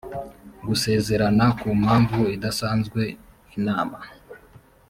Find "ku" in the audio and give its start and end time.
1.59-1.67